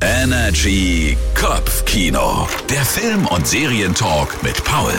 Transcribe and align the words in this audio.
Energy 0.00 1.16
Kopfkino. 1.34 2.46
Der 2.70 2.84
Film- 2.84 3.26
und 3.26 3.48
Serientalk 3.48 4.42
mit 4.44 4.62
Paul. 4.62 4.92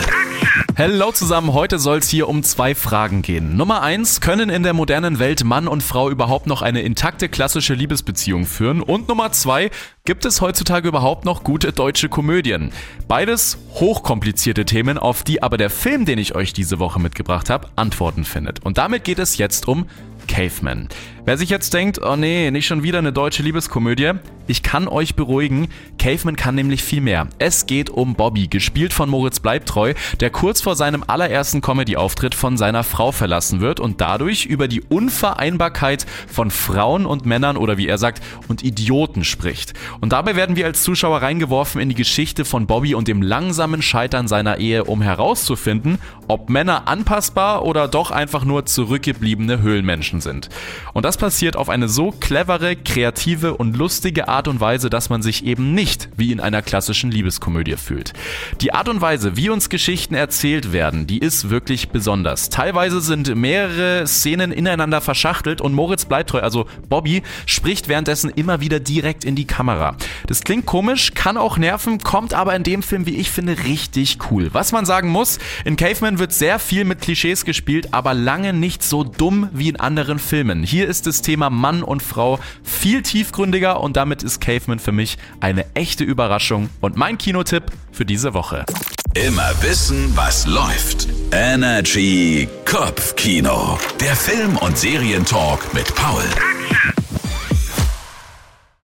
Hello 0.74 1.10
zusammen, 1.10 1.54
heute 1.54 1.78
soll 1.78 1.98
es 1.98 2.08
hier 2.10 2.28
um 2.28 2.42
zwei 2.42 2.74
Fragen 2.74 3.22
gehen. 3.22 3.56
Nummer 3.56 3.82
eins, 3.82 4.20
können 4.20 4.50
in 4.50 4.62
der 4.62 4.74
modernen 4.74 5.18
Welt 5.18 5.42
Mann 5.42 5.68
und 5.68 5.82
Frau 5.82 6.10
überhaupt 6.10 6.46
noch 6.46 6.60
eine 6.60 6.82
intakte 6.82 7.30
klassische 7.30 7.72
Liebesbeziehung 7.72 8.44
führen? 8.44 8.82
Und 8.82 9.08
Nummer 9.08 9.32
zwei, 9.32 9.70
gibt 10.04 10.26
es 10.26 10.42
heutzutage 10.42 10.88
überhaupt 10.88 11.24
noch 11.24 11.44
gute 11.44 11.72
deutsche 11.72 12.10
Komödien? 12.10 12.70
Beides 13.08 13.56
hochkomplizierte 13.74 14.66
Themen, 14.66 14.98
auf 14.98 15.22
die 15.22 15.42
aber 15.42 15.56
der 15.56 15.70
Film, 15.70 16.04
den 16.04 16.18
ich 16.18 16.34
euch 16.34 16.52
diese 16.52 16.78
Woche 16.78 17.00
mitgebracht 17.00 17.48
habe, 17.48 17.68
Antworten 17.76 18.24
findet. 18.24 18.64
Und 18.64 18.76
damit 18.76 19.04
geht 19.04 19.18
es 19.18 19.38
jetzt 19.38 19.66
um 19.66 19.86
Caveman. 20.28 20.88
Wer 21.30 21.38
sich 21.38 21.48
jetzt 21.48 21.72
denkt, 21.74 22.00
oh 22.02 22.16
nee, 22.16 22.50
nicht 22.50 22.66
schon 22.66 22.82
wieder 22.82 22.98
eine 22.98 23.12
deutsche 23.12 23.44
Liebeskomödie, 23.44 24.14
ich 24.48 24.64
kann 24.64 24.88
euch 24.88 25.14
beruhigen, 25.14 25.68
Caveman 25.96 26.34
kann 26.34 26.56
nämlich 26.56 26.82
viel 26.82 27.00
mehr. 27.00 27.28
Es 27.38 27.66
geht 27.66 27.88
um 27.88 28.16
Bobby, 28.16 28.48
gespielt 28.48 28.92
von 28.92 29.08
Moritz 29.08 29.38
Bleibtreu, 29.38 29.94
der 30.18 30.30
kurz 30.30 30.60
vor 30.60 30.74
seinem 30.74 31.04
allerersten 31.06 31.60
Comedy-Auftritt 31.60 32.34
von 32.34 32.56
seiner 32.56 32.82
Frau 32.82 33.12
verlassen 33.12 33.60
wird 33.60 33.78
und 33.78 34.00
dadurch 34.00 34.46
über 34.46 34.66
die 34.66 34.80
Unvereinbarkeit 34.80 36.04
von 36.26 36.50
Frauen 36.50 37.06
und 37.06 37.26
Männern 37.26 37.56
oder 37.56 37.78
wie 37.78 37.86
er 37.86 37.98
sagt, 37.98 38.24
und 38.48 38.64
Idioten 38.64 39.22
spricht. 39.22 39.74
Und 40.00 40.12
dabei 40.12 40.34
werden 40.34 40.56
wir 40.56 40.66
als 40.66 40.82
Zuschauer 40.82 41.22
reingeworfen 41.22 41.80
in 41.80 41.90
die 41.90 41.94
Geschichte 41.94 42.44
von 42.44 42.66
Bobby 42.66 42.96
und 42.96 43.06
dem 43.06 43.22
langsamen 43.22 43.82
Scheitern 43.82 44.26
seiner 44.26 44.58
Ehe, 44.58 44.82
um 44.82 45.00
herauszufinden, 45.00 46.00
ob 46.26 46.48
Männer 46.48 46.88
anpassbar 46.88 47.64
oder 47.64 47.86
doch 47.86 48.10
einfach 48.10 48.44
nur 48.44 48.66
zurückgebliebene 48.66 49.62
Höhlenmenschen 49.62 50.20
sind. 50.20 50.48
Und 50.92 51.04
das 51.04 51.19
passiert 51.20 51.54
auf 51.54 51.68
eine 51.68 51.88
so 51.88 52.12
clevere, 52.12 52.74
kreative 52.74 53.54
und 53.54 53.76
lustige 53.76 54.26
Art 54.28 54.48
und 54.48 54.58
Weise, 54.58 54.88
dass 54.88 55.10
man 55.10 55.20
sich 55.20 55.44
eben 55.44 55.74
nicht 55.74 56.08
wie 56.16 56.32
in 56.32 56.40
einer 56.40 56.62
klassischen 56.62 57.10
Liebeskomödie 57.10 57.76
fühlt. 57.76 58.14
Die 58.62 58.72
Art 58.72 58.88
und 58.88 59.02
Weise, 59.02 59.36
wie 59.36 59.50
uns 59.50 59.68
Geschichten 59.68 60.14
erzählt 60.14 60.72
werden, 60.72 61.06
die 61.06 61.18
ist 61.18 61.50
wirklich 61.50 61.90
besonders. 61.90 62.48
Teilweise 62.48 63.02
sind 63.02 63.36
mehrere 63.36 64.06
Szenen 64.06 64.50
ineinander 64.50 65.02
verschachtelt 65.02 65.60
und 65.60 65.74
Moritz 65.74 66.06
bleibt 66.06 66.30
treu, 66.30 66.40
also 66.40 66.64
Bobby, 66.88 67.22
spricht 67.44 67.88
währenddessen 67.88 68.30
immer 68.30 68.62
wieder 68.62 68.80
direkt 68.80 69.26
in 69.26 69.36
die 69.36 69.46
Kamera. 69.46 69.96
Das 70.26 70.40
klingt 70.40 70.64
komisch, 70.64 71.12
kann 71.12 71.36
auch 71.36 71.58
nerven, 71.58 71.98
kommt 71.98 72.32
aber 72.32 72.56
in 72.56 72.62
dem 72.62 72.82
Film, 72.82 73.04
wie 73.04 73.16
ich 73.16 73.30
finde, 73.30 73.58
richtig 73.64 74.18
cool. 74.30 74.48
Was 74.52 74.72
man 74.72 74.86
sagen 74.86 75.10
muss, 75.10 75.38
in 75.66 75.76
Caveman 75.76 76.18
wird 76.18 76.32
sehr 76.32 76.58
viel 76.58 76.86
mit 76.86 77.02
Klischees 77.02 77.44
gespielt, 77.44 77.92
aber 77.92 78.14
lange 78.14 78.54
nicht 78.54 78.82
so 78.82 79.04
dumm 79.04 79.50
wie 79.52 79.68
in 79.68 79.76
anderen 79.76 80.18
Filmen. 80.18 80.62
Hier 80.62 80.88
ist 81.00 81.06
das 81.06 81.22
Thema 81.22 81.48
Mann 81.48 81.82
und 81.82 82.02
Frau 82.02 82.38
viel 82.62 83.00
tiefgründiger 83.00 83.80
und 83.80 83.96
damit 83.96 84.22
ist 84.22 84.38
Caveman 84.40 84.78
für 84.78 84.92
mich 84.92 85.16
eine 85.40 85.64
echte 85.74 86.04
Überraschung 86.04 86.68
und 86.82 86.96
mein 86.96 87.16
Kinotipp 87.16 87.64
für 87.90 88.04
diese 88.04 88.34
Woche. 88.34 88.66
Immer 89.14 89.50
wissen, 89.62 90.12
was 90.14 90.46
läuft. 90.46 91.08
Energy 91.32 92.48
Kopfkino. 92.66 93.78
Der 93.98 94.14
Film- 94.14 94.58
und 94.58 94.76
Serientalk 94.76 95.72
mit 95.72 95.94
Paul. 95.94 96.22